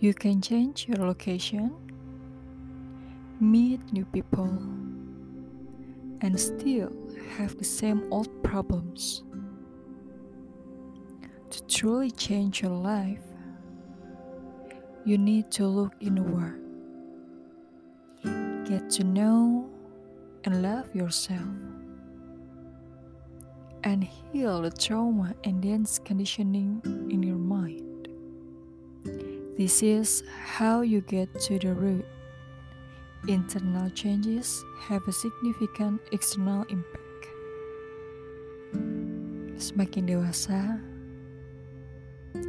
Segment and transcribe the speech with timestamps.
[0.00, 1.76] You can change your location,
[3.38, 4.48] meet new people,
[6.22, 6.90] and still
[7.36, 9.24] have the same old problems.
[11.50, 13.20] To truly change your life,
[15.04, 16.58] you need to look inward,
[18.64, 19.68] get to know
[20.44, 21.44] and love yourself,
[23.84, 26.80] and heal the trauma and dense conditioning
[27.10, 27.39] in your.
[29.60, 30.24] This is
[30.56, 32.08] how you get to the root.
[33.28, 37.28] Internal changes have a significant external impact.
[39.60, 40.80] Semakin dewasa,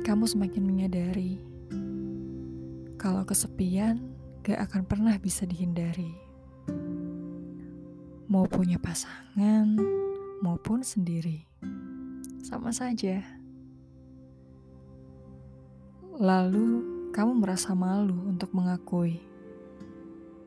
[0.07, 1.43] kamu semakin menyadari
[2.95, 4.15] kalau kesepian
[4.47, 6.15] gak akan pernah bisa dihindari.
[8.31, 9.67] Mau punya pasangan
[10.39, 11.43] maupun sendiri,
[12.39, 13.19] sama saja.
[16.15, 19.19] Lalu, kamu merasa malu untuk mengakui,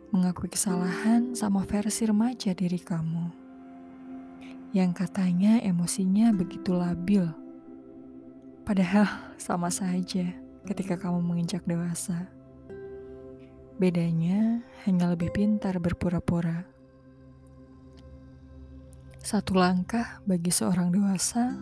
[0.09, 3.29] mengakui kesalahan sama versi remaja diri kamu,
[4.73, 7.29] yang katanya emosinya begitu labil.
[8.65, 9.05] Padahal
[9.37, 10.33] sama saja
[10.65, 12.33] ketika kamu menginjak dewasa.
[13.77, 16.65] Bedanya hanya lebih pintar berpura-pura.
[19.21, 21.61] Satu langkah bagi seorang dewasa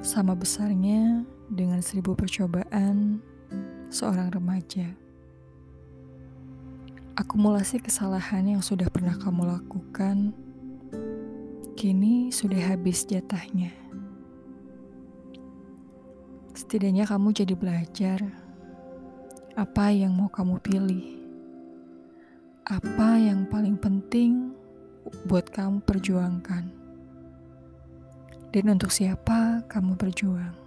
[0.00, 3.20] sama besarnya dengan seribu percobaan
[3.96, 4.92] seorang remaja.
[7.16, 10.36] Akumulasi kesalahan yang sudah pernah kamu lakukan
[11.80, 13.72] kini sudah habis jatahnya.
[16.52, 18.20] Setidaknya kamu jadi belajar
[19.56, 21.16] apa yang mau kamu pilih?
[22.68, 24.52] Apa yang paling penting
[25.24, 26.68] buat kamu perjuangkan?
[28.52, 30.65] Dan untuk siapa kamu berjuang?